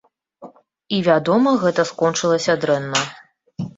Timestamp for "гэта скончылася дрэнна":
1.65-2.99